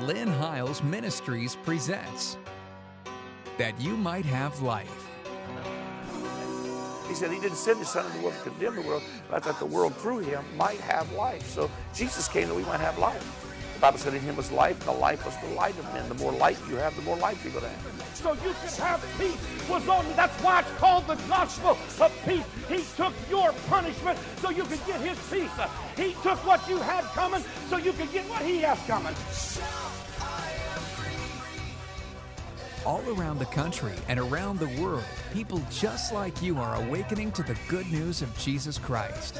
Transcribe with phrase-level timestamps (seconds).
[0.00, 2.38] Lynn Hiles Ministries presents
[3.58, 5.08] That You Might Have Life.
[7.06, 9.42] He said he didn't send his son into the world to condemn the world, but
[9.42, 11.46] that the world through him might have life.
[11.50, 13.22] So Jesus came that we might have life.
[13.74, 16.08] The Bible said in him was life, and the life was the light of men.
[16.08, 18.02] The more light you have, the more life you're going to have.
[18.14, 20.14] So you can have peace was on you.
[20.14, 22.44] That's why it's called the gospel of peace.
[22.68, 25.50] He took your punishment so you could get his peace.
[25.96, 29.14] He took what you had coming so you could get what he has coming.
[32.84, 37.44] All around the country and around the world, people just like you are awakening to
[37.44, 39.38] the good news of Jesus Christ.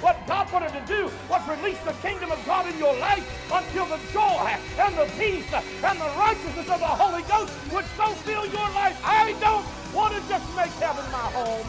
[0.00, 3.84] What God wanted to do was release the kingdom of God in your life until
[3.84, 8.46] the joy and the peace and the righteousness of the Holy Ghost would so fill
[8.46, 8.98] your life.
[9.04, 11.66] I don't want to just make heaven my home.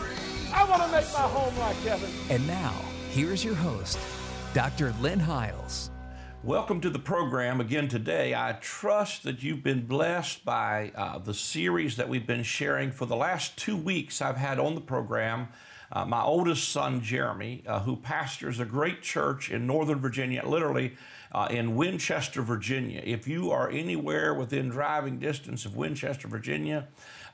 [0.53, 2.09] I want to make my home like heaven.
[2.29, 2.73] And now,
[3.11, 3.99] here's your host,
[4.53, 4.93] Dr.
[5.01, 5.91] Lynn Hiles.
[6.43, 8.35] Welcome to the program again today.
[8.35, 13.05] I trust that you've been blessed by uh, the series that we've been sharing for
[13.05, 15.49] the last two weeks I've had on the program
[15.91, 20.95] uh, my oldest son, Jeremy, uh, who pastors a great church in Northern Virginia, literally
[21.31, 23.01] uh, in Winchester, Virginia.
[23.05, 26.87] If you are anywhere within driving distance of Winchester, Virginia,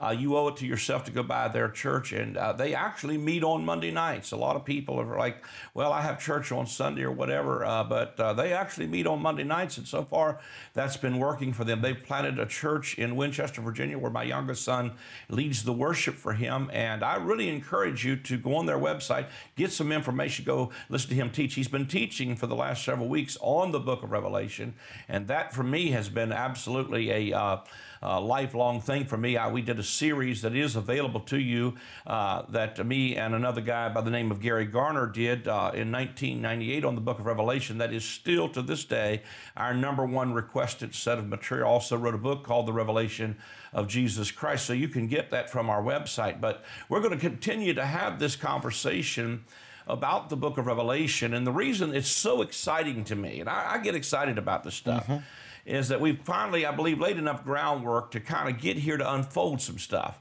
[0.03, 2.11] uh, you owe it to yourself to go by their church.
[2.11, 4.31] And uh, they actually meet on Monday nights.
[4.31, 7.83] A lot of people are like, well, I have church on Sunday or whatever, uh,
[7.83, 9.77] but uh, they actually meet on Monday nights.
[9.77, 10.39] And so far,
[10.73, 11.81] that's been working for them.
[11.81, 14.93] They've planted a church in Winchester, Virginia, where my youngest son
[15.29, 16.69] leads the worship for him.
[16.73, 21.09] And I really encourage you to go on their website, get some information, go listen
[21.09, 21.53] to him teach.
[21.53, 24.73] He's been teaching for the last several weeks on the book of Revelation.
[25.07, 27.57] And that for me has been absolutely a uh,
[28.03, 29.37] uh, lifelong thing for me.
[29.37, 31.75] I, we did a series that is available to you
[32.07, 35.91] uh, that me and another guy by the name of Gary Garner did uh, in
[35.91, 37.77] 1998 on the book of Revelation.
[37.77, 39.23] That is still to this day
[39.55, 41.69] our number one requested set of material.
[41.69, 43.37] Also wrote a book called The Revelation
[43.71, 44.65] of Jesus Christ.
[44.65, 46.41] So you can get that from our website.
[46.41, 49.45] But we're going to continue to have this conversation
[49.87, 51.33] about the book of Revelation.
[51.33, 54.75] And the reason it's so exciting to me, and I, I get excited about this
[54.75, 55.03] stuff.
[55.03, 55.23] Mm-hmm
[55.65, 59.13] is that we've finally, I believe, laid enough groundwork to kind of get here to
[59.13, 60.19] unfold some stuff.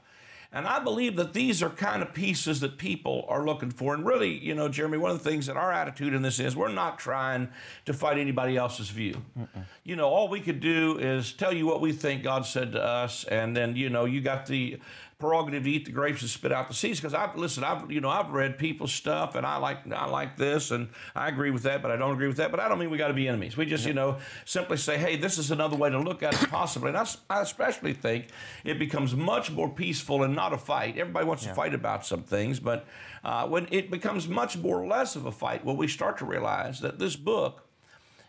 [0.55, 3.95] And I believe that these are kind of pieces that people are looking for.
[3.95, 6.55] And really, you know, Jeremy, one of the things that our attitude in this is
[6.55, 7.49] we're not trying
[7.85, 9.19] to fight anybody else's view.
[9.37, 9.65] Mm-mm.
[9.83, 12.83] You know, all we could do is tell you what we think God said to
[12.83, 13.23] us.
[13.23, 14.77] And then, you know, you got the
[15.23, 16.99] prerogative to eat the grapes and spit out the seeds.
[16.99, 20.35] Because I've listen, I've you know I've read people's stuff and I like I like
[20.35, 22.51] this and I agree with that, but I don't agree with that.
[22.51, 23.55] But I don't mean we got to be enemies.
[23.55, 26.49] We just you know simply say, hey, this is another way to look at it
[26.49, 26.89] possibly.
[26.89, 28.27] And I, I especially think
[28.65, 30.97] it becomes much more peaceful and not a fight.
[30.97, 31.51] Everybody wants yeah.
[31.51, 32.85] to fight about some things, but
[33.23, 36.81] uh, when it becomes much more less of a fight, when we start to realize
[36.81, 37.65] that this book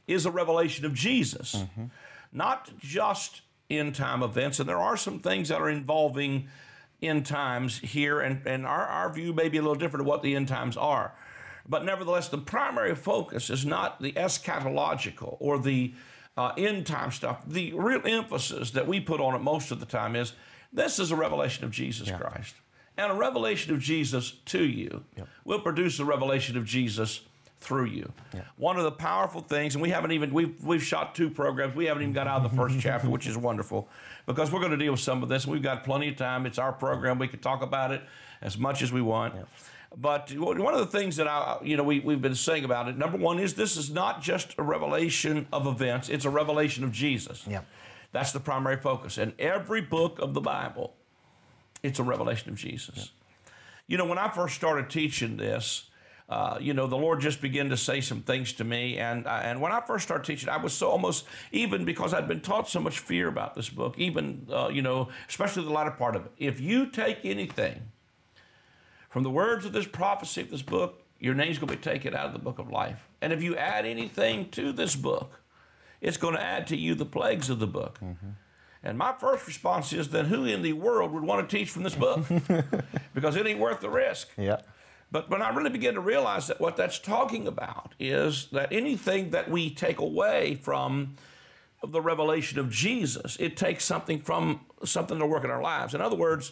[0.06, 1.86] is a revelation of Jesus, mm-hmm.
[2.32, 3.40] not just
[3.70, 6.48] end time events, and there are some things that are involving
[7.06, 10.22] end times here, and, and our, our view may be a little different of what
[10.22, 11.14] the end times are.
[11.68, 15.94] But nevertheless, the primary focus is not the eschatological or the
[16.36, 17.42] uh, end time stuff.
[17.46, 20.34] The real emphasis that we put on it most of the time is
[20.72, 22.18] this is a revelation of Jesus yeah.
[22.18, 22.56] Christ.
[22.96, 25.28] And a revelation of Jesus to you yep.
[25.44, 27.22] will produce a revelation of Jesus
[27.64, 28.12] through you.
[28.32, 28.42] Yeah.
[28.56, 31.74] One of the powerful things, and we haven't even we've we've shot two programs.
[31.74, 33.88] We haven't even got out of the first chapter, which is wonderful,
[34.26, 35.46] because we're going to deal with some of this.
[35.46, 36.46] We've got plenty of time.
[36.46, 37.18] It's our program.
[37.18, 38.02] We can talk about it
[38.42, 39.34] as much as we want.
[39.34, 39.42] Yeah.
[39.96, 42.98] But one of the things that I, you know, we, we've been saying about it,
[42.98, 46.92] number one is this is not just a revelation of events, it's a revelation of
[46.92, 47.44] Jesus.
[47.48, 47.60] Yeah.
[48.10, 49.18] That's the primary focus.
[49.18, 50.94] And every book of the Bible,
[51.82, 52.96] it's a revelation of Jesus.
[52.96, 53.52] Yeah.
[53.86, 55.90] You know, when I first started teaching this,
[56.28, 58.96] uh, you know, the Lord just began to say some things to me.
[58.98, 62.26] And, uh, and when I first started teaching, I was so almost, even because I'd
[62.26, 65.90] been taught so much fear about this book, even, uh, you know, especially the latter
[65.90, 66.32] part of it.
[66.38, 67.82] If you take anything
[69.10, 72.14] from the words of this prophecy of this book, your name's going to be taken
[72.14, 73.08] out of the book of life.
[73.20, 75.40] And if you add anything to this book,
[76.00, 77.98] it's going to add to you the plagues of the book.
[78.02, 78.30] Mm-hmm.
[78.82, 81.82] And my first response is then who in the world would want to teach from
[81.82, 82.24] this book?
[83.14, 84.28] because it ain't worth the risk.
[84.36, 84.60] Yeah.
[85.14, 89.30] But when I really begin to realize that what that's talking about is that anything
[89.30, 91.14] that we take away from
[91.86, 95.94] the revelation of Jesus, it takes something from something to work in our lives.
[95.94, 96.50] In other words,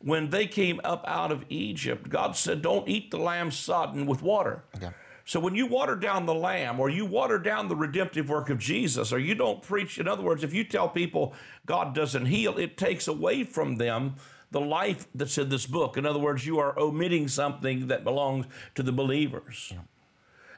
[0.00, 4.22] when they came up out of Egypt, God said, Don't eat the lamb sodden with
[4.22, 4.64] water.
[4.74, 4.90] Okay.
[5.24, 8.58] So when you water down the lamb or you water down the redemptive work of
[8.58, 11.32] Jesus or you don't preach, in other words, if you tell people
[11.64, 14.16] God doesn't heal, it takes away from them
[14.50, 15.96] the life that's in this book.
[15.96, 19.70] In other words, you are omitting something that belongs to the believers.
[19.72, 19.80] Yeah.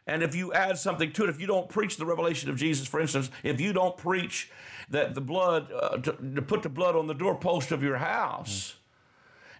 [0.06, 2.89] And if you add something to it, if you don't preach the revelation of Jesus,
[2.89, 4.50] for instance, if you don't preach
[4.91, 8.77] that the blood, uh, to, to, put the blood on the doorpost of your house,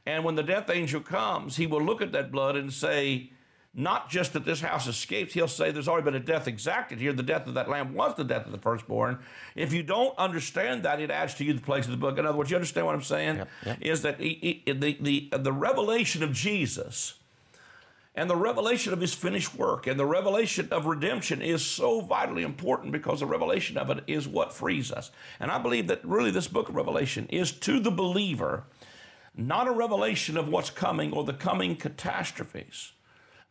[0.05, 3.31] and when the death angel comes, he will look at that blood and say,
[3.74, 7.12] not just that this house escapes, he'll say there's already been a death exacted here.
[7.12, 9.19] The death of that lamb was the death of the firstborn.
[9.54, 12.19] If you don't understand that, it adds to you the place of the book.
[12.19, 13.36] In other words, you understand what I'm saying?
[13.36, 13.78] Yep, yep.
[13.80, 17.14] Is that he, he, the, the, the revelation of Jesus
[18.14, 22.42] and the revelation of his finished work and the revelation of redemption is so vitally
[22.42, 25.10] important because the revelation of it is what frees us.
[25.40, 28.64] And I believe that really this book of Revelation is to the believer
[29.34, 32.92] not a revelation of what's coming or the coming catastrophes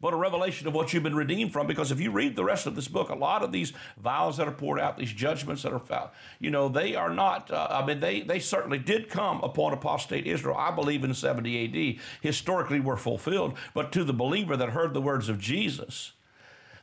[0.01, 1.67] but a revelation of what you've been redeemed from.
[1.67, 4.47] Because if you read the rest of this book, a lot of these vows that
[4.47, 6.09] are poured out, these judgments that are found,
[6.39, 10.27] you know, they are not, uh, I mean, they, they certainly did come upon apostate
[10.27, 13.53] Israel, I believe in 70 AD, historically were fulfilled.
[13.73, 16.13] But to the believer that heard the words of Jesus,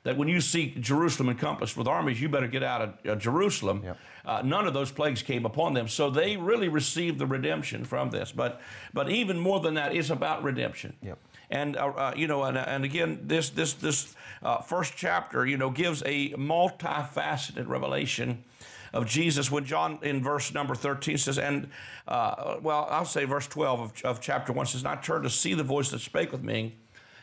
[0.05, 3.82] that when you see Jerusalem encompassed with armies, you better get out of uh, Jerusalem.
[3.85, 3.99] Yep.
[4.25, 8.11] Uh, none of those plagues came upon them, so they really received the redemption from
[8.11, 8.32] this.
[8.32, 8.61] But
[8.94, 10.97] but even more than that, it's about redemption.
[11.03, 11.19] Yep.
[11.50, 15.56] And uh, uh, you know, and, and again, this this this uh, first chapter, you
[15.56, 18.45] know, gives a multifaceted revelation
[18.93, 19.50] of Jesus.
[19.50, 21.71] When John in verse number thirteen says, and
[22.06, 25.31] uh, well, I'll say verse twelve of, of chapter one says, "And I turned to
[25.31, 26.77] see the voice that spake with me,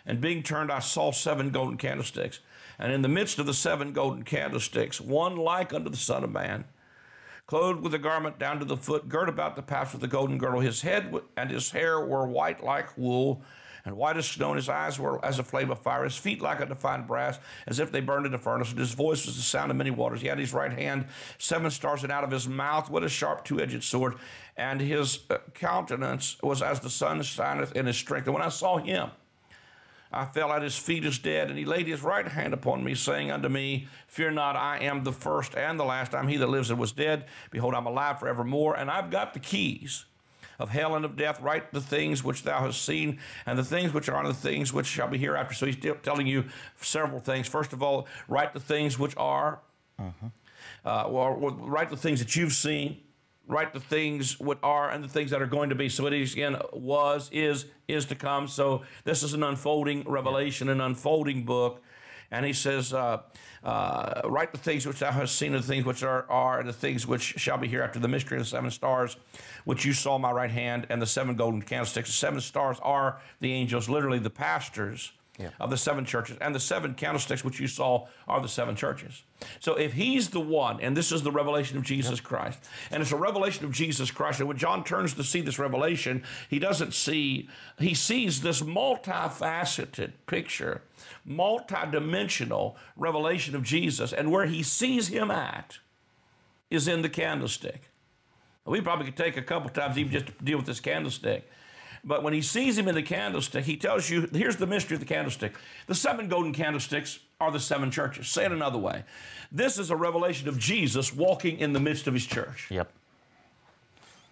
[0.06, 2.39] and being turned, I saw seven golden candlesticks,
[2.80, 6.31] and in the midst of the seven golden candlesticks, one like unto the Son of
[6.31, 6.66] Man."
[7.48, 10.38] clothed with a garment down to the foot, girt about the paps with a golden
[10.38, 10.62] girdle.
[10.62, 13.44] His head and his hair were white like wool,
[13.86, 16.42] and white as snow, and his eyes were as a flame of fire, his feet
[16.42, 19.36] like a defined brass, as if they burned in a furnace, and his voice was
[19.36, 20.22] the sound of many waters.
[20.22, 21.06] He had his right hand
[21.38, 24.16] seven stars, and out of his mouth with a sharp two edged sword,
[24.58, 28.26] and his uh, countenance was as the sun shineth in his strength.
[28.26, 29.12] And when I saw him,
[30.12, 32.96] I fell at his feet as dead, and he laid his right hand upon me,
[32.96, 36.16] saying unto me, Fear not, I am the first and the last.
[36.16, 37.26] I'm he that lives and was dead.
[37.52, 40.06] Behold, I'm alive forevermore, and I've got the keys
[40.60, 41.42] of hell and of death.
[41.42, 44.74] Write the things which thou hast seen, and the things which are and the things
[44.74, 45.54] which shall be hereafter.
[45.54, 46.46] So he's telling you
[46.81, 47.48] several things.
[47.48, 49.60] First of all, write the things which are,
[50.00, 50.28] uh-huh.
[50.86, 53.02] uh, well, write the things that you've seen.
[53.48, 55.88] Write the things what are and the things that are going to be.
[55.88, 58.48] So it is again was, is, is to come.
[58.48, 61.84] So this is an unfolding revelation, an unfolding book.
[62.31, 63.22] And he says, uh,
[63.63, 66.69] uh, write the things which thou hast seen, and the things which are, are, and
[66.69, 69.18] the things which shall be hereafter, the mystery of the seven stars,
[69.63, 72.10] which you saw in my right hand, and the seven golden candlesticks.
[72.10, 75.50] The seven stars are the angels, literally the pastors yeah.
[75.60, 76.38] of the seven churches.
[76.42, 79.24] And the seven candlesticks which you saw are the seven churches.
[79.60, 82.24] So if he's the one, and this is the revelation of Jesus yep.
[82.24, 82.60] Christ,
[82.92, 86.24] and it's a revelation of Jesus Christ, and when John turns to see this revelation,
[86.50, 87.50] he doesn't see,
[87.80, 90.82] he sees this multifaceted picture
[91.26, 95.80] multi-dimensional revelation of Jesus, and where he sees him at
[96.70, 97.90] is in the candlestick.
[98.66, 101.50] We probably could take a couple times even just to deal with this candlestick.
[102.06, 105.00] But when he sees him in the candlestick, he tells you here's the mystery of
[105.00, 105.56] the candlestick.
[105.88, 108.28] The seven golden candlesticks are the seven churches.
[108.28, 109.04] Say it another way.
[109.52, 112.68] This is a revelation of Jesus walking in the midst of his church.
[112.69, 112.92] Yep.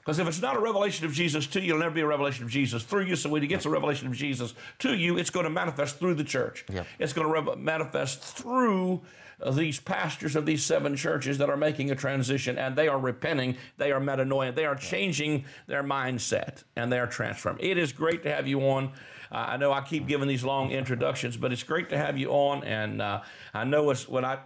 [0.03, 2.43] Because if it's not a revelation of Jesus to you, it'll never be a revelation
[2.43, 3.15] of Jesus through you.
[3.15, 6.15] So when he gets a revelation of Jesus to you, it's going to manifest through
[6.15, 6.65] the church.
[6.69, 6.85] Yep.
[6.99, 9.01] It's going to re- manifest through
[9.41, 12.99] uh, these pastors of these seven churches that are making a transition and they are
[12.99, 17.59] repenting, they are metanoia, they are changing their mindset and they are transformed.
[17.61, 18.91] It is great to have you on.
[19.33, 22.29] Uh, I know I keep giving these long introductions, but it's great to have you
[22.29, 22.63] on.
[22.63, 23.21] And uh,
[23.53, 24.37] I know it's when I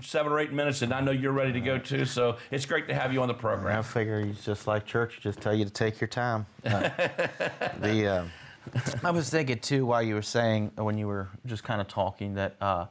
[0.00, 2.04] seven or eight minutes, and I know you're ready to go too.
[2.04, 3.76] So it's great to have you on the program.
[3.76, 6.46] I figure it's just like church, just tell you to take your time.
[6.68, 6.90] Uh,
[7.80, 8.24] the uh,
[9.02, 12.34] I was thinking too while you were saying when you were just kind of talking
[12.34, 12.56] that.
[12.60, 12.86] Uh,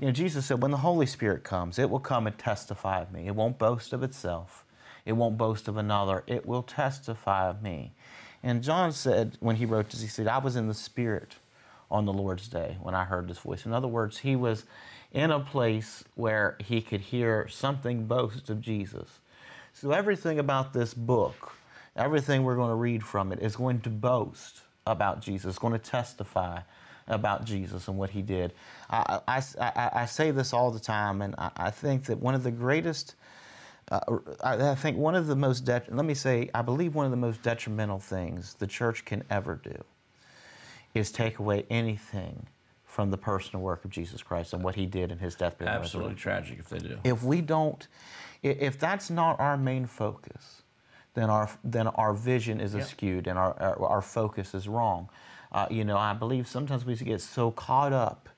[0.00, 3.12] you know, Jesus said, when the Holy Spirit comes, it will come and testify of
[3.12, 3.26] me.
[3.26, 4.64] It won't boast of itself.
[5.04, 6.22] It won't boast of another.
[6.28, 7.94] It will testify of me.
[8.48, 11.34] And John said, when he wrote this, he said, I was in the Spirit
[11.90, 13.66] on the Lord's day when I heard this voice.
[13.66, 14.64] In other words, he was
[15.12, 19.18] in a place where he could hear something boast of Jesus.
[19.74, 21.52] So everything about this book,
[21.94, 25.78] everything we're going to read from it, is going to boast about Jesus, going to
[25.78, 26.60] testify
[27.06, 28.54] about Jesus and what he did.
[28.88, 32.34] I, I, I, I say this all the time, and I, I think that one
[32.34, 33.14] of the greatest
[33.90, 34.00] uh,
[34.42, 37.16] I, think one of the most, det- let me say, I believe one of the
[37.16, 39.84] most detrimental things the church can ever do
[40.94, 42.46] is take away anything
[42.84, 45.76] from the personal work of Jesus Christ and what he did in his death, burial,
[45.76, 46.98] Absolutely tragic if they do.
[47.04, 47.86] If we don't,
[48.42, 50.62] if that's not our main focus,
[51.14, 55.08] then our, then our vision is askewed and our, our, our, focus is wrong.
[55.50, 58.28] Uh, you know, I believe sometimes we get so caught up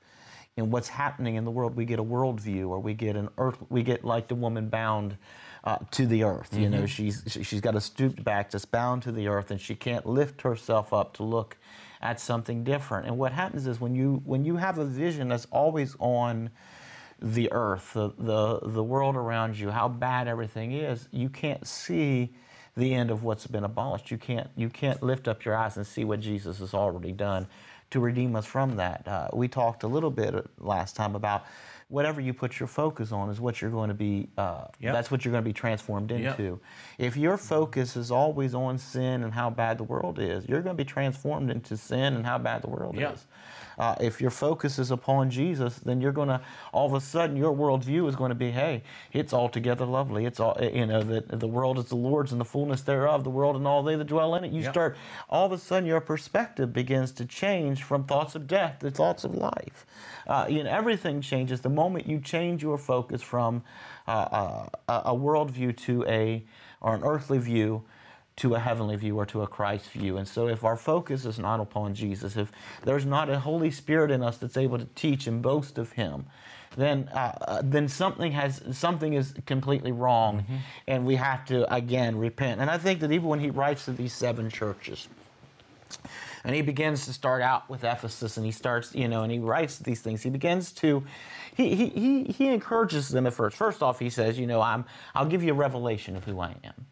[0.57, 3.57] in what's happening in the world, we get a worldview, or we get an earth,
[3.69, 5.17] we get like the woman bound
[5.63, 6.55] uh, to the earth.
[6.57, 9.59] You know, she's she- she's got a stooped back, just bound to the earth, and
[9.61, 11.57] she can't lift herself up to look
[12.01, 13.07] at something different.
[13.07, 16.51] And what happens is when you when you have a vision that's always on
[17.21, 22.33] the earth, the, the, the world around you, how bad everything is, you can't see
[22.77, 24.11] the end of what's been abolished.
[24.11, 27.47] You can't, you can't lift up your eyes and see what Jesus has already done
[27.91, 29.07] to redeem us from that.
[29.07, 31.45] Uh, we talked a little bit last time about
[31.89, 34.93] whatever you put your focus on is what you're going to be, uh, Yep.
[34.93, 36.39] that's what you're going to be transformed Yep.
[36.39, 36.59] into.
[36.97, 40.75] If your focus is always on sin and how bad the world is, you're going
[40.77, 43.11] to be transformed into sin and how bad the world Yeah.
[43.11, 43.25] is.
[43.77, 46.41] Uh, if your focus is upon Jesus, then you're going to
[46.73, 50.25] all of a sudden your worldview is going to be, hey, it's altogether lovely.
[50.25, 53.29] It's all you know that the world is the Lord's and the fullness thereof, the
[53.29, 54.51] world and all they that dwell in it.
[54.51, 54.71] You Yeah.
[54.71, 54.97] start
[55.29, 59.23] all of a sudden your perspective begins to change from thoughts of death to thoughts
[59.23, 59.85] of life.
[60.27, 63.63] Uh, you know everything changes the moment you change your focus from
[64.07, 66.43] uh, uh, a a worldview to a
[66.81, 67.83] or an earthly view
[68.41, 70.17] to a heavenly view or to a Christ view.
[70.17, 72.51] And so, if our focus is not upon Jesus, if
[72.83, 76.25] there's not a Holy Spirit in us that's able to teach and boast of Him,
[76.75, 80.43] then uh, uh, then something has something is completely wrong,
[80.87, 82.61] and we have to again repent.
[82.61, 85.07] And I think that even when he writes to these seven churches,
[86.43, 89.37] and he begins to start out with Ephesus, and he starts, you know, and he
[89.37, 90.23] writes these things.
[90.23, 91.03] He begins to,
[91.55, 93.55] he he he, he encourages them at first.
[93.55, 96.55] First off, he says, you know, I'm I'll give you a revelation of who I
[96.63, 96.87] am.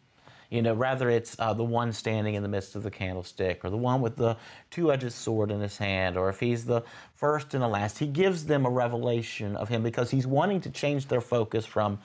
[0.50, 3.70] You know, rather it's uh, the one standing in the midst of the candlestick, or
[3.70, 4.36] the one with the
[4.70, 6.82] two-edged sword in his hand, or if he's the
[7.14, 7.98] first and the last.
[7.98, 12.00] He gives them a revelation of him because he's wanting to change their focus from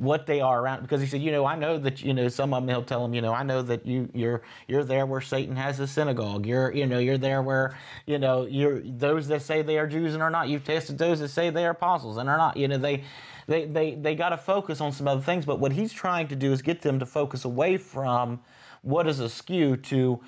[0.00, 2.54] what they are around because he said you know i know that you know some
[2.54, 5.20] of them he'll tell them you know i know that you you're you're there where
[5.20, 6.46] satan has a synagogue.
[6.46, 7.76] You're you know you're there where
[8.06, 10.48] you know you're those that say they are jews and are not.
[10.48, 12.56] You've tested those that say they are apostles and are not.
[12.56, 13.04] You know they
[13.46, 16.36] they they, they got to focus on some other things but what he's trying to
[16.36, 18.40] do is get them to focus away from
[18.82, 20.20] what is askew to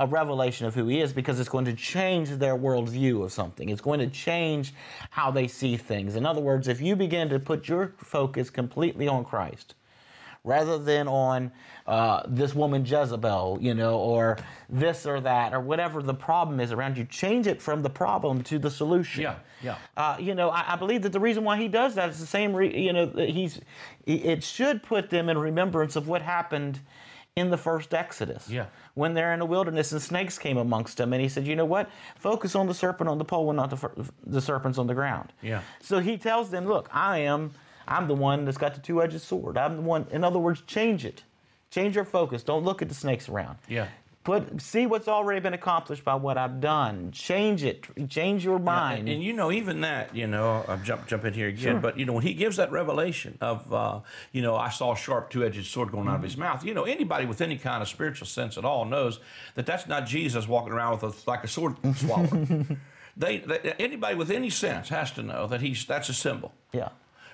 [0.00, 3.68] a revelation of who he is because it's going to change their worldview of something.
[3.68, 4.72] It's going to change
[5.10, 6.16] how they see things.
[6.16, 9.74] In other words, if you begin to put your focus completely on Christ,
[10.42, 11.52] rather than on
[11.86, 14.38] uh, this woman Jezebel, you know, or
[14.70, 18.42] this or that, or whatever the problem is around you, change it from the problem
[18.44, 19.20] to the solution.
[19.22, 19.76] Yeah, yeah.
[19.98, 22.26] Uh, you know, I, I believe that the reason why he does that is the
[22.26, 22.56] same.
[22.56, 23.60] Re- you know, he's
[24.06, 26.80] it should put them in remembrance of what happened
[27.36, 28.48] in the first Exodus.
[28.48, 28.66] Yeah.
[28.94, 31.64] When they're in the wilderness and snakes came amongst them, and he said, you know
[31.64, 31.88] what?
[32.16, 35.32] Focus on the serpent on the pole and not the, the serpents on the ground.
[35.42, 35.62] Yeah.
[35.80, 37.52] So he tells them, look, I am,
[37.86, 39.56] I'm the one that's got the two-edged sword.
[39.56, 40.06] I'm the one.
[40.10, 41.22] In other words, change it.
[41.70, 42.42] Change your focus.
[42.42, 43.58] Don't look at the snakes around.
[43.68, 43.86] Yeah.
[44.22, 47.10] Put see what's already been accomplished by what I've done.
[47.10, 47.86] Change it.
[48.10, 49.00] Change your mind.
[49.00, 51.98] And, and you know, even that, you know, I'll jump jump in here again, but
[51.98, 54.00] you know, when he gives that revelation of, uh,
[54.32, 56.62] you know, I saw a sharp two-edged sword going out of his mouth.
[56.62, 59.20] You know, anybody with any kind of spiritual sense at all knows
[59.54, 62.46] that that's not Jesus walking around with a, like a sword swallower.
[63.16, 66.52] they, they, anybody with any sense has to know that he's that's a symbol.
[66.72, 66.90] yeah.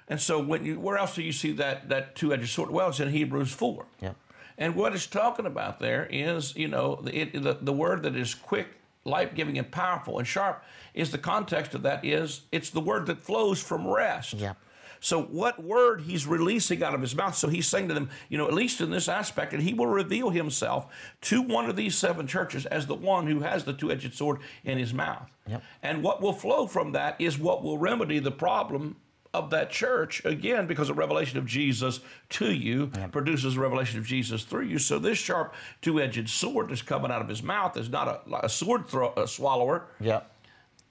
[0.09, 2.71] And so, when you, where else do you see that that two-edged sword?
[2.71, 3.87] Well, it's in Hebrews four.
[4.01, 4.13] Yeah.
[4.59, 8.17] And what it's talking about there is, you know, the, it, the, the word that
[8.17, 8.69] is quick,
[9.05, 13.07] life giving, and powerful and sharp is the context of that is it's the word
[13.07, 14.35] that flows from rest.
[14.35, 14.55] Yeah.
[15.01, 17.37] So, what word he's releasing out of his mouth?
[17.37, 19.87] So, he's saying to them, you know, at least in this aspect, and he will
[19.87, 20.87] reveal himself
[21.23, 24.41] to one of these seven churches as the one who has the two edged sword
[24.65, 25.31] in his mouth.
[25.47, 25.63] Yep.
[25.83, 28.97] And what will flow from that is what will remedy the problem
[29.35, 34.07] of that church again because a revelation of Jesus to you produces a revelation of
[34.07, 34.79] Jesus through you.
[34.79, 38.49] So this sharp two-edged sword that's coming out of his mouth is not a, a
[38.49, 39.87] sword throw, a swallower.
[40.01, 40.21] Yeah.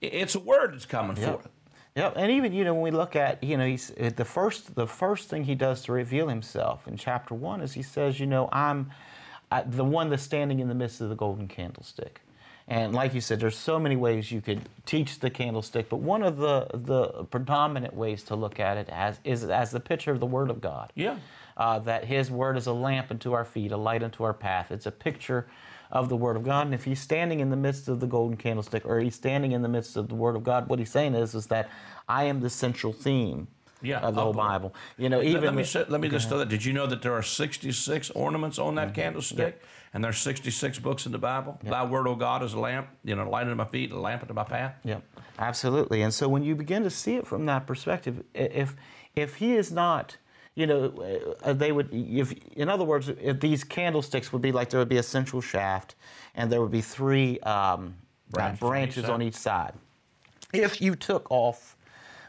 [0.02, 1.32] It's a word that's coming Yeah.
[1.32, 1.50] forth.
[1.96, 4.76] Yeah, and even you know when we look at you know he's uh, the first
[4.76, 8.26] the first thing he does to reveal himself in chapter one is he says you
[8.26, 8.92] know I'm
[9.50, 12.20] uh, the one that's standing in the midst of the golden candlestick,
[12.68, 16.24] and like you said, there's so many ways you could teach the candlestick, but one
[16.24, 20.20] of the the predominant ways to look at it as is as the picture of
[20.20, 20.92] the Word of God.
[20.96, 21.18] Yeah.
[21.58, 24.72] uh, that His Word is a lamp unto our feet, a light unto our path.
[24.72, 25.48] It's a picture
[25.92, 26.66] of the Word of God.
[26.66, 29.62] And if He's standing in the midst of the golden candlestick, or He's standing in
[29.62, 31.70] the midst of the Word of God, what He's saying is, is that
[32.10, 33.48] I am the central theme
[33.86, 34.74] Yeah, of the whole Bible.
[34.98, 36.50] You know, even let me say, let me just throw that.
[36.50, 38.76] Did you know that there are 66 ornaments on Mm-hmm.
[38.88, 39.62] that candlestick,
[39.94, 41.60] and there's 66 books in the Bible?
[41.64, 44.22] Thy word, O God, is a lamp, you know, light unto my feet, a lamp
[44.24, 44.76] unto my path.
[44.84, 45.04] Yep,
[45.40, 46.02] absolutely.
[46.02, 48.76] And so when you begin to see it from that perspective, if
[49.16, 50.18] if he is not,
[50.56, 51.90] you know, uh, they would.
[51.94, 55.42] If in other words, if these candlesticks would be like there would be a central
[55.42, 55.96] shaft,
[56.36, 57.96] and there would be three um,
[58.34, 59.74] uh, Branches on each branches on each side.
[60.54, 61.75] If you took off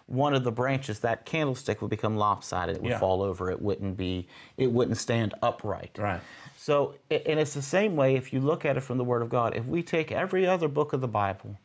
[0.06, 2.76] one of the branches, that candlestick would become lopsided.
[2.76, 2.98] It would Yeah.
[2.98, 3.50] fall over.
[3.50, 4.28] It wouldn't be.
[4.56, 5.98] It wouldn't stand upright.
[5.98, 6.20] Right.
[6.56, 9.28] So, and it's the same way if you look at it from the Word of
[9.28, 9.56] God.
[9.56, 11.56] If we take every other book of the Bible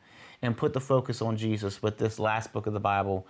[0.41, 3.27] and put the focus on Jesus, but this last book of the Bible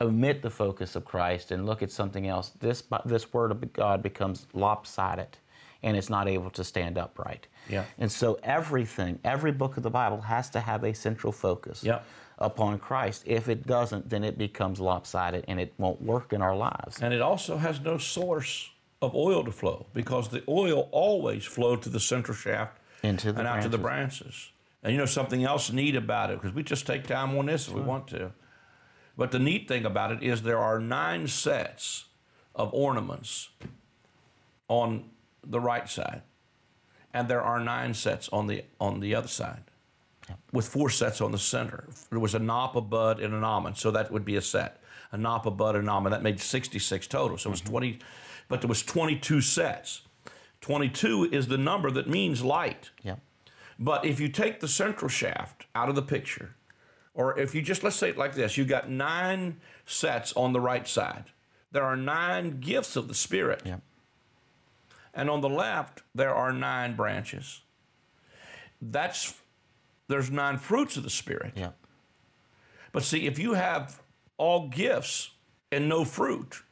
[0.00, 4.02] omit the focus of Christ and look at something else, this this Word of God
[4.02, 5.38] becomes lopsided,
[5.82, 7.46] and it's not able to stand upright.
[7.68, 7.84] Yeah.
[7.98, 12.04] And so everything, every book of the Bible has to have a central focus Yep.
[12.38, 13.22] Upon Christ.
[13.26, 17.00] If it doesn't, then it becomes lopsided and it won't work in our lives.
[17.00, 18.70] And it also has no source
[19.00, 23.40] of oil to flow because the oil always flowed to the central shaft Into the
[23.40, 24.20] and out to the branches.
[24.20, 24.48] branches.
[24.84, 27.68] And you know something else neat about it because we just take time on this
[27.68, 28.32] if we want to.
[29.16, 32.06] But the neat thing about it is there are nine sets
[32.54, 33.50] of ornaments
[34.68, 35.10] on
[35.44, 36.22] the right side,
[37.12, 39.64] and there are nine sets on the on the other side,
[40.52, 41.88] with four sets on the center.
[42.10, 44.80] There was a napa bud and an almond, so that would be a set.
[45.10, 47.36] A napa bud and an almond that made sixty six total.
[47.38, 47.70] So it was mm-hmm.
[47.70, 47.98] twenty,
[48.48, 50.02] but there was twenty two sets.
[50.60, 52.90] Twenty two is the number that means light.
[53.02, 53.16] Yeah.
[53.78, 56.54] But if you take the central shaft out of the picture,
[57.14, 60.60] or if you just let's say it like this, you got nine sets on the
[60.60, 61.24] right side.
[61.72, 63.62] There are nine gifts of the Spirit.
[63.64, 63.78] Yeah.
[65.14, 67.62] And on the left, there are nine branches.
[68.80, 69.41] That's
[70.12, 71.52] there's nine fruits of the Spirit.
[71.56, 71.70] Yeah.
[72.92, 74.00] But see, if you have
[74.36, 75.30] all gifts
[75.72, 76.62] and no fruit,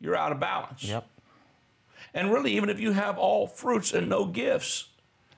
[0.00, 0.82] you're out of balance.
[0.82, 1.06] Yep.
[2.12, 4.88] And really, even if you have all fruits and no gifts,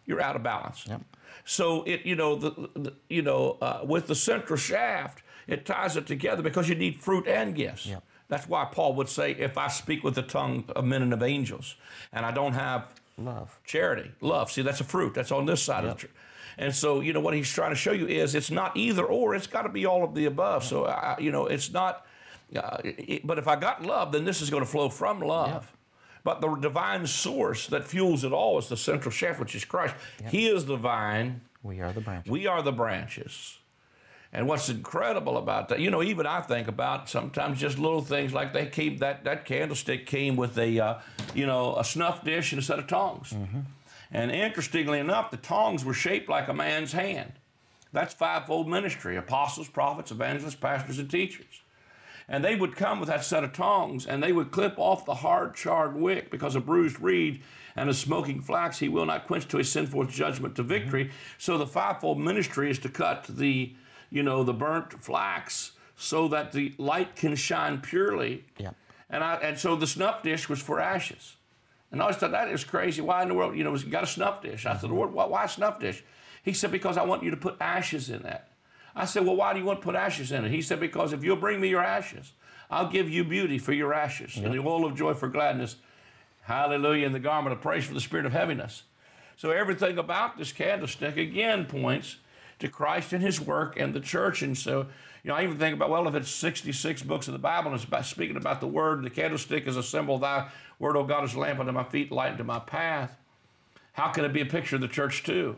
[0.06, 0.86] you're out of balance.
[0.88, 1.02] Yep.
[1.44, 5.96] So it, you know, the, the you know, uh, with the central shaft, it ties
[5.96, 7.84] it together because you need fruit and gifts.
[7.86, 8.02] Yep.
[8.28, 11.22] That's why Paul would say, "If I speak with the tongue of men and of
[11.22, 11.76] angels,
[12.10, 13.60] and I don't have Love.
[13.64, 14.50] charity, love.
[14.50, 15.12] See, that's a fruit.
[15.12, 16.10] That's on this side of the tree.
[16.58, 19.34] And so, you know, what he's trying to show you is it's not either or.
[19.34, 20.64] It's got to be all of the above.
[20.64, 22.06] So, I, you know, it's not.
[22.54, 25.72] Uh, it, but if I got love, then this is going to flow from love.
[26.22, 29.94] But the divine source that fuels it all is the central shaft, which is Christ.
[30.30, 31.42] He is the vine.
[31.62, 32.30] We are the branches.
[32.30, 33.58] We are the branches.
[34.32, 38.32] And what's incredible about that, you know, even I think about sometimes just little things
[38.34, 40.94] like they came that that candlestick came with a, uh,
[41.34, 43.32] you know, a snuff dish and a set of tongs.
[44.14, 47.32] And interestingly enough, the tongs were shaped like a man's hand.
[47.92, 51.62] That's fivefold ministry: apostles, prophets, evangelists, pastors, and teachers.
[52.28, 55.16] And they would come with that set of tongs, and they would clip off the
[55.16, 57.42] hard charred wick, because a bruised reed
[57.76, 61.10] and a smoking flax he will not quench till he send forth judgment to victory.
[61.36, 63.74] So the fivefold ministry is to cut the,
[64.10, 68.44] you know, the burnt flax so that the light can shine purely.
[68.58, 68.70] Yeah.
[69.10, 71.36] And I and so the snuff dish was for ashes.
[71.94, 73.00] And I always thought that is crazy.
[73.00, 74.66] Why in the world, you know, you got a snuff dish?
[74.66, 74.96] I said, mm-hmm.
[74.96, 76.02] Lord, why, why a snuff dish?
[76.42, 78.48] He said, because I want you to put ashes in that.
[78.96, 80.50] I said, well, why do you want to put ashes in it?
[80.50, 82.32] He said, because if you'll bring me your ashes,
[82.68, 85.76] I'll give you beauty for your ashes and the oil of joy for gladness.
[86.42, 87.06] Hallelujah.
[87.06, 88.82] And the garment of praise for the spirit of heaviness.
[89.36, 92.16] So everything about this candlestick again points
[92.58, 94.42] to Christ and his work and the church.
[94.42, 94.86] And so,
[95.24, 97.76] you know, I even think about, well, if it's 66 books of the Bible and
[97.76, 101.24] it's about speaking about the word, the candlestick is a symbol, thy word, O God,
[101.24, 103.16] is a lamp unto my feet, light unto my path.
[103.94, 105.56] How can it be a picture of the church too?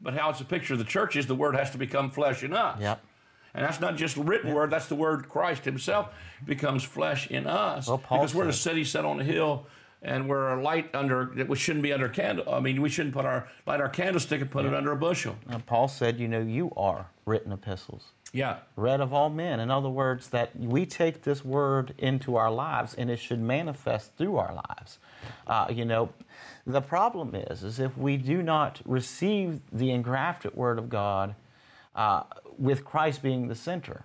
[0.00, 2.44] But how it's a picture of the church is the word has to become flesh
[2.44, 2.80] in us.
[2.80, 3.02] Yep.
[3.52, 6.14] And that's not just written word, that's the word Christ himself
[6.46, 7.88] becomes flesh in us.
[7.88, 9.66] Well, Paul because we're a city set on a hill
[10.02, 12.52] and we're a light under, we shouldn't be under candle.
[12.52, 15.36] I mean, we shouldn't put our, light our candlestick and put it under a bushel.
[15.48, 18.58] Now, Paul said, you know, you are written epistles, Yeah.
[18.76, 19.60] read of all men.
[19.60, 24.16] In other words, that we take this word into our lives and it should manifest
[24.16, 24.98] through our lives.
[25.46, 26.10] Uh, you know,
[26.66, 31.34] the problem is, is if we do not receive the engrafted word of God
[31.96, 32.22] uh,
[32.58, 34.04] with Christ being the center,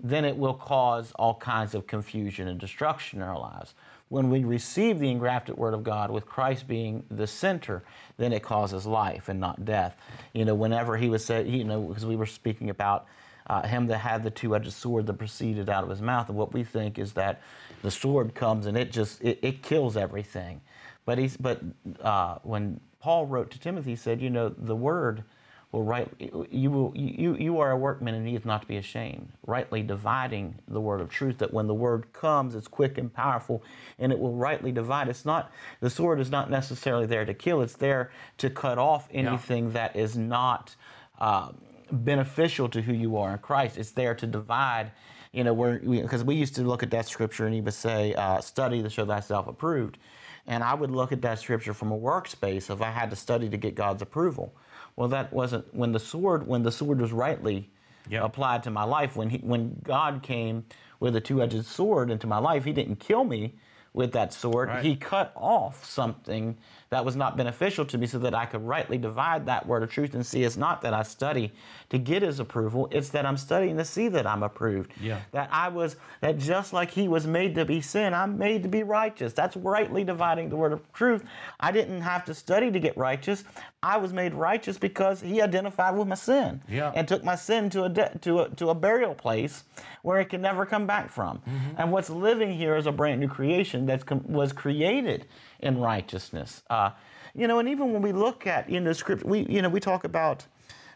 [0.00, 3.74] then it will cause all kinds of confusion and destruction in our lives.
[4.08, 7.82] When we receive the engrafted Word of God with Christ being the center,
[8.18, 9.96] then it causes life and not death.
[10.34, 13.06] You know, whenever he was said, you know, because we were speaking about
[13.46, 16.52] uh, him that had the two-edged sword that proceeded out of his mouth, and what
[16.52, 17.42] we think is that
[17.82, 20.60] the sword comes and it just it, it kills everything.
[21.04, 21.60] But he's but
[22.00, 25.24] uh, when Paul wrote to Timothy, he said, you know, the word
[25.72, 26.08] will right
[26.50, 30.54] you will you you are a workman and needs not to be ashamed rightly dividing
[30.68, 33.60] the word of truth that when the word comes it's quick and powerful
[33.98, 35.08] and it will rightly divide.
[35.08, 37.60] It's not the sword is not necessarily there to kill.
[37.60, 40.76] It's there to cut off anything that is not
[41.18, 41.50] uh,
[41.94, 44.92] beneficial to who you are in christ it's there to divide
[45.32, 48.14] you know where because we, used to look at that scripture and he would say
[48.14, 49.98] uh, study to show thyself approved
[50.46, 53.48] and i would look at that scripture from a workspace if i had to study
[53.48, 54.54] to get god's approval
[54.96, 57.70] well, that wasn't when the sword when the sword was rightly
[58.08, 58.24] Yeah.
[58.24, 59.16] applied to my life.
[59.16, 60.66] When he, when God came
[61.00, 63.54] with a two-edged sword into my life, He didn't kill me
[63.94, 64.68] with that sword.
[64.68, 64.84] Right.
[64.84, 66.56] He cut off something
[66.90, 69.90] that was not beneficial to me so that I could rightly divide that word of
[69.90, 71.52] truth and see it's not that I study
[71.88, 74.92] to get his approval, it's that I'm studying to see that I'm approved.
[75.00, 75.20] Yeah.
[75.32, 78.68] That I was that just like he was made to be sin, I'm made to
[78.68, 79.32] be righteous.
[79.32, 81.24] That's rightly dividing the word of truth.
[81.60, 83.44] I didn't have to study to get righteous.
[83.84, 86.90] I was made righteous because he identified with my sin Yeah.
[86.94, 89.64] and took my sin to a de- to a to a burial place
[90.02, 91.38] where it can never come back from.
[91.38, 91.76] Mm-hmm.
[91.78, 95.26] And what's living here is a brand new creation that was created
[95.60, 96.62] in righteousness.
[96.70, 96.90] Uh,
[97.34, 99.80] you know, and even when we look at in the script, we you know we
[99.80, 100.46] talk about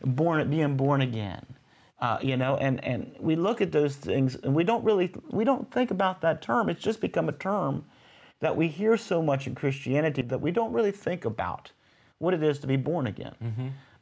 [0.02, 1.44] born being born again.
[2.00, 5.44] Uh, you know, and, and we look at those things and we don't really we
[5.44, 6.68] don't think about that term.
[6.70, 7.84] It's just become a term
[8.40, 11.72] that we hear so much in Christianity that we don't really think about
[12.18, 13.34] what it is to be born again.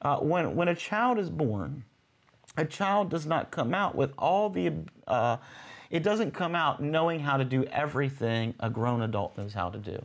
[0.02, 1.85] Uh, when when a child is born,
[2.57, 4.72] a child does not come out with all the
[5.07, 5.37] uh,
[5.90, 9.79] it doesn't come out knowing how to do everything a grown adult knows how to
[9.79, 10.05] do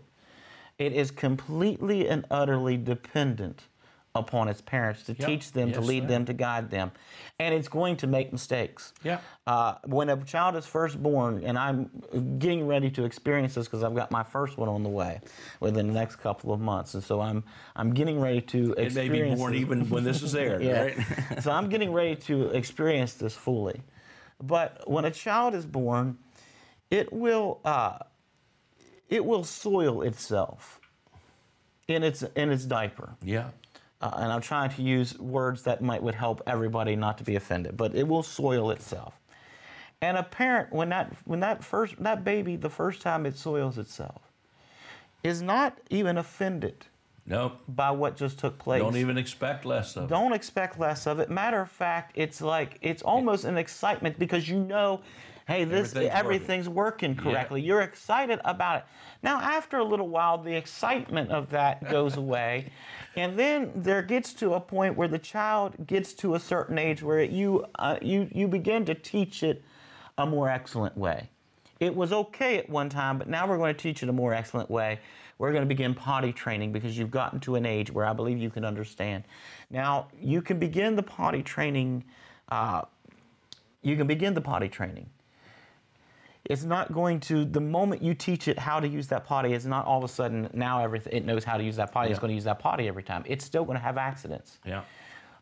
[0.78, 3.64] it is completely and utterly dependent
[4.14, 5.28] upon its parents to Yep.
[5.28, 6.08] teach them to lead sir.
[6.10, 6.92] them to guide them
[7.40, 9.20] and it's going to make mistakes Yeah.
[9.48, 11.90] uh, when a child is first born and i'm
[12.38, 15.22] getting ready to experience this because i've got my first one on the way
[15.62, 17.44] within the next couple of months and so i'm
[17.78, 18.98] i'm getting ready to experience.
[18.98, 19.62] It may be born this.
[19.62, 20.82] even when this is aired, Yeah.
[20.82, 21.42] right?
[21.42, 23.82] so I'm getting ready to experience this fully.
[24.44, 26.18] But when a child is born,
[26.90, 28.00] it will uh,
[29.08, 30.80] it will soil itself
[31.88, 33.16] in its in its diaper.
[33.24, 33.50] yeah.
[34.02, 37.36] Uh, and I'm trying to use words that might would help everybody not to be
[37.36, 39.14] offended, but it will soil itself.
[40.02, 43.78] And a parent, when that when that first that baby, the first time it soils
[43.78, 44.22] itself,
[45.24, 46.86] is not even offended
[47.28, 47.60] Nope.
[47.68, 48.82] by what just took place.
[48.82, 50.10] Don't even expect less of it.
[50.10, 51.30] Don't expect less of it.
[51.30, 55.02] Matter of fact, it's like it's almost an excitement because you know,
[55.48, 57.62] hey, this Everything's everything's, working, correctly.
[57.62, 58.84] You're excited about it.
[59.24, 62.72] Now, after a little while, the excitement of that goes away,
[63.16, 67.04] and then there gets to a point where the child gets to a certain age
[67.04, 69.64] where you uh, you you begin to teach it
[70.18, 71.30] a more excellent way.
[71.80, 74.34] It was okay at one time, but now we're going to teach it a more
[74.36, 75.00] excellent way.
[75.40, 78.38] We're going to begin potty training because you've gotten to an age where I believe
[78.38, 79.24] you can understand.
[79.72, 82.04] Now, you can begin the potty training.
[82.50, 82.84] Uh,
[83.82, 85.10] you can begin the potty training.
[86.46, 89.66] It's not going to, the moment you teach it how to use that potty, it's
[89.66, 92.10] not all of a sudden now everything, it knows how to use that potty.
[92.10, 93.24] It's going to use that potty every time.
[93.28, 94.58] It's still going to have accidents.
[94.66, 94.82] Yeah.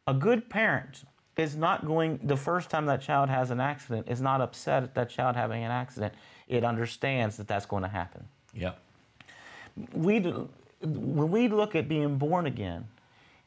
[0.07, 1.03] A good parent
[1.37, 4.93] is not going, the first time that child has an accident, is not upset at
[4.95, 6.13] that child having an accident.
[6.49, 8.27] It understands that that's going to happen.
[8.53, 8.73] Yeah.
[9.93, 10.49] We, do-
[10.81, 12.85] when we look at being born again,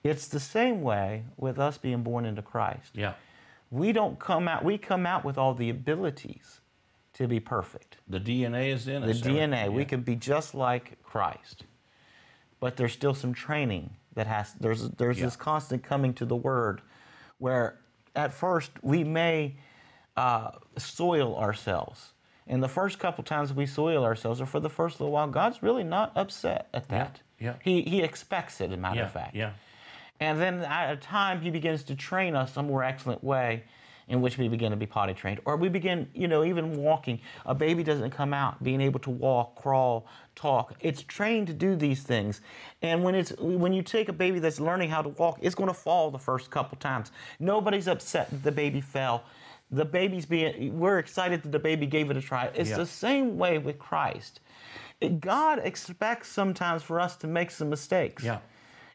[0.02, 2.92] it's the same way with us being born into Christ.
[2.94, 3.12] Yeah.
[3.70, 6.61] We don't come out, we come out with all the abilities
[7.22, 7.96] to be perfect.
[8.08, 9.20] The DNA is in The us.
[9.20, 9.88] The DNA, we Yeah.
[9.88, 11.64] can be just like Christ.
[12.60, 15.24] But there's still some training that has there's there's Yeah.
[15.26, 16.82] this constant coming to the word
[17.38, 17.78] where
[18.14, 19.56] at first we may
[20.16, 22.12] uh, soil ourselves.
[22.46, 25.62] And the first couple times we soil ourselves or for the first little while, God's
[25.62, 27.20] really not upset at that.
[27.38, 27.54] yeah.
[27.62, 29.04] He he expects it, as a matter Yeah.
[29.06, 29.34] of fact.
[29.34, 29.52] Yeah.
[30.20, 33.64] And then at a time, he begins to train us a more excellent way
[34.08, 35.40] in which we begin to be potty trained.
[35.44, 37.20] Or we begin, you know, even walking.
[37.46, 40.74] A baby doesn't come out being able to walk, crawl, talk.
[40.80, 42.40] It's trained to do these things.
[42.82, 45.68] And when it's when you take a baby that's learning how to walk, it's going
[45.68, 47.12] to fall the first couple times.
[47.38, 49.24] Nobody's upset that the baby fell.
[49.70, 52.50] The baby's being we're excited that the baby gave it a try.
[52.54, 52.76] It's Yeah.
[52.78, 54.40] the same way with Christ.
[55.20, 58.22] God expects sometimes for us to make some mistakes.
[58.22, 58.38] Yeah.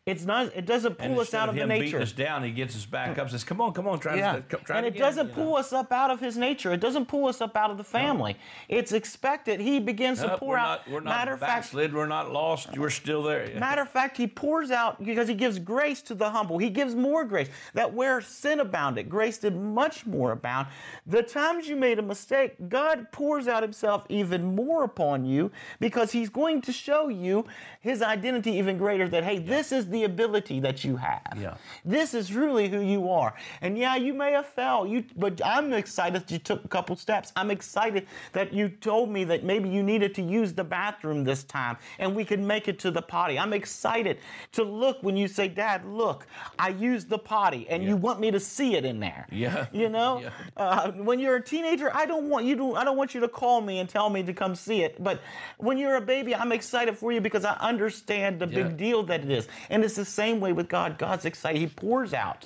[0.08, 0.56] It's not.
[0.56, 1.84] It doesn't pull us out of of the nature.
[1.84, 3.30] beating us down, he gets us back up.
[3.30, 5.52] Says, "Come on, come on, try Yeah, to try and it it again," doesn't pull
[5.52, 5.58] know.
[5.58, 6.72] us up out of his nature.
[6.72, 8.38] It doesn't pull us up out of the family.
[8.70, 9.60] It's expected.
[9.60, 10.88] He begins to pour we're out.
[10.88, 11.74] Not, we're not matter of fact.
[11.74, 12.78] We're not lost.
[12.78, 13.50] We're still there.
[13.60, 16.58] Matter of fact, he pours out because he gives grace to the humble.
[16.58, 17.50] He gives more grace.
[17.74, 20.68] That where sin abounded, grace did much more abound.
[21.06, 26.14] The times you made a mistake, God pours out himself even more upon you because
[26.14, 27.46] he's going to show you
[27.82, 31.38] his identity even greater that, hey, this is the ability that you have.
[31.40, 31.56] Yeah.
[31.86, 33.34] This is really who you are.
[33.62, 36.96] And yeah, you may have fell, you, but I'm excited that you took a couple
[36.96, 37.32] steps.
[37.36, 41.44] I'm excited that you told me that maybe you needed to use the bathroom this
[41.44, 43.38] time and we could make it to the potty.
[43.40, 44.18] I'm excited
[44.54, 46.28] to look when you say, Dad, look,
[46.60, 49.28] I used the potty and you want me to see it in there.
[49.32, 49.68] Yeah.
[49.72, 50.30] You know, Yeah.
[50.58, 52.76] uh, when you're a teenager, I don't want you to.
[52.76, 55.02] I don't want you to call me and tell me to come see it.
[55.04, 55.22] But
[55.58, 58.64] when you're a baby, I'm excited for you because I understand the Yeah.
[58.64, 59.48] big deal that it is.
[59.70, 60.98] And it's the same way with God.
[60.98, 61.60] God's excited.
[61.60, 62.46] He pours out.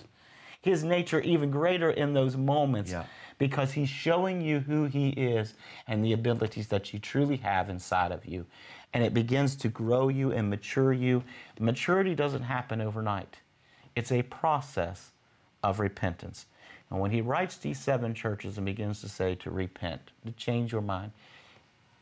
[0.64, 3.06] his nature even greater in those moments Yeah.
[3.40, 5.56] because he's showing you who he is
[5.88, 8.46] and the abilities that you truly have inside of you.
[8.94, 11.24] And it begins to grow you and mature you.
[11.60, 13.38] Maturity doesn't happen overnight,
[13.96, 15.12] it's a process
[15.64, 16.46] of repentance.
[16.92, 20.72] And when he writes these seven churches and begins to say to repent, to change
[20.72, 21.12] your mind,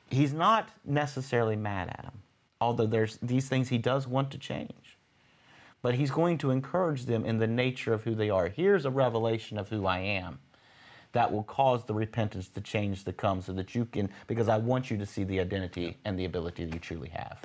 [0.10, 2.19] he's not necessarily mad at them,
[2.60, 4.88] although there's these things he does want to change.
[5.82, 8.50] But he's going to encourage them in the nature of who they are.
[8.50, 10.39] Here's a revelation of who I am
[11.12, 14.58] that will cause the repentance, the change to come, so that you can, because I
[14.58, 17.39] want you to see the identity and the ability that you truly have.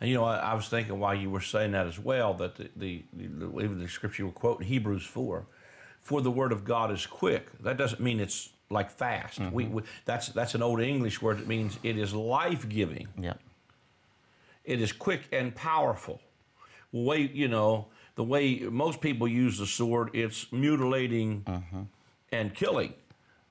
[0.00, 2.56] And you know, I, I was thinking while you were saying that as well that
[2.56, 5.46] the, the, the even the scripture you were quoting Hebrews four,
[6.00, 7.46] for the word of God is quick.
[7.62, 9.38] That doesn't mean it's like fast.
[9.38, 9.74] We, mm-hmm.
[9.74, 11.38] we that's that's an old English word.
[11.40, 13.08] It means it is life giving.
[13.18, 13.34] Yeah.
[14.64, 16.20] It is quick and powerful.
[16.94, 21.44] Way you know the way most people use the sword, it's mutilating
[22.30, 22.94] and killing.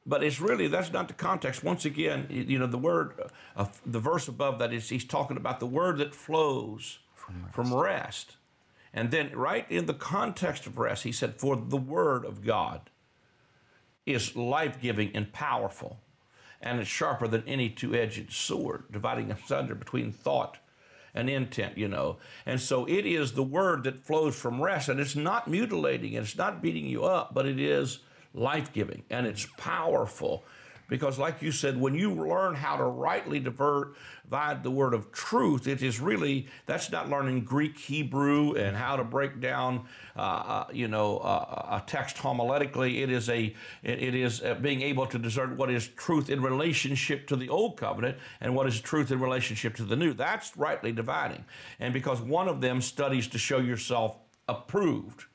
[0.06, 1.62] But it's really that's not the context.
[1.62, 3.14] Once again, you know the word,
[3.58, 7.00] uh, the verse above that is he's talking about the word that flows
[7.52, 8.38] from rest.
[8.94, 12.90] and then right in the context of rest, he said, "For the word of God
[14.06, 16.00] is life giving and powerful,
[16.62, 20.60] and it's sharper than any two edged sword, dividing asunder between thought
[21.16, 22.18] and intent, you know.
[22.46, 26.26] And so it is the word that flows from rest, and it's not mutilating, and
[26.26, 28.00] it's not beating you up, but it is
[28.34, 30.44] life giving and it's powerful.
[30.94, 35.68] Because, like you said, when you learn how to rightly divide the word of truth,
[35.68, 40.66] it is really that's not learning Greek, Hebrew, and how to break down, uh, uh,
[40.72, 43.02] you know, uh, a text homiletically.
[43.02, 47.26] It is a it, is uh, being able to discern what is truth in relationship
[47.30, 50.14] to the old covenant and what is truth in relationship to the new.
[50.14, 51.44] That's rightly dividing,
[51.80, 55.26] and because one of them studies to show yourself approved,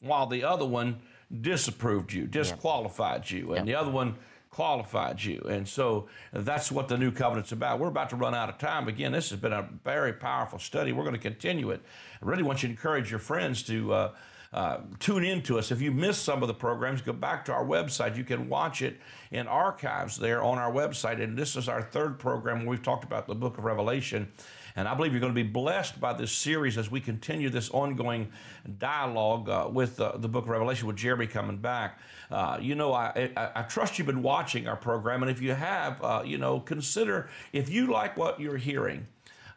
[0.00, 0.96] while the other one
[1.40, 4.16] disapproved you, disqualified you, and the other one
[4.56, 5.38] qualified you.
[5.50, 7.78] And so that's what the new covenant's about.
[7.78, 8.88] We're about to run out of time.
[8.88, 10.92] Again, this has been a very powerful study.
[10.92, 11.82] We're going to continue it.
[12.22, 13.92] I really want you to encourage your friends to.
[13.92, 14.12] Uh,
[14.52, 15.70] uh, tune in to us.
[15.70, 18.16] If you missed some of the programs, go back to our website.
[18.16, 18.98] You can watch it
[19.30, 21.22] in archives there on our website.
[21.22, 24.32] And this is our third program where we've talked about the book of Revelation.
[24.76, 27.70] And I believe you're going to be blessed by this series as we continue this
[27.70, 28.30] ongoing
[28.78, 31.98] dialogue uh, with uh, the book of Revelation with Jeremy coming back.
[32.30, 35.22] Uh, you know, I, I, I, trust you've been watching our program.
[35.22, 39.06] And if you have, uh, you know, consider if you like what you're hearing.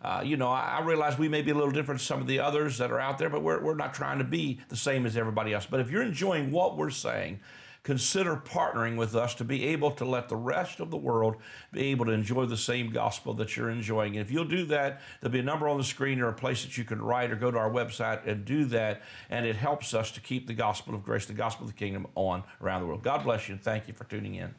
[0.01, 2.27] Uh, you know, I, I, realize we may be a little different to some of
[2.27, 5.05] the others that are out there, but we're, we're not trying to be the same
[5.05, 5.65] as everybody else.
[5.65, 7.41] But if you're enjoying what we're saying,
[7.83, 11.35] consider partnering with us to be able to let the rest of the world
[11.71, 14.17] be able to enjoy the same gospel that you're enjoying.
[14.17, 16.63] And if you'll do that, there'll be a number on the screen or a place
[16.63, 19.01] that you can write or go to our website and do that.
[19.29, 22.07] And it helps us to keep the gospel of grace, the gospel of the kingdom
[22.15, 23.03] on around the world.
[23.03, 24.53] God bless you and thank you for tuning in.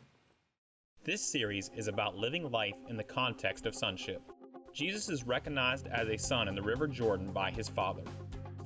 [1.05, 4.23] This series is about living life in the context of sonship.
[4.73, 8.03] Jesus is recognized as a son in the River Jordan by his Father.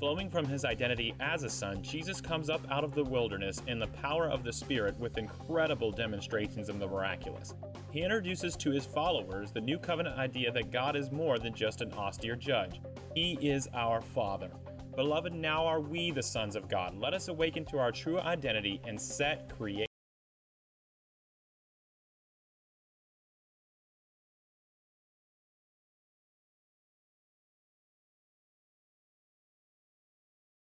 [0.05, 3.79] Flowing from his identity as a son, Jesus comes up out of the wilderness in
[3.79, 7.55] the power of the Spirit with incredible demonstrations of the miraculous.
[7.90, 11.81] He introduces to his followers the new covenant idea that God is more than just
[11.81, 12.83] an austere judge.
[13.14, 14.51] He is our Father.
[14.95, 16.95] Beloved, now are we the sons of God.
[16.99, 19.88] Let us awaken to our true identity and set create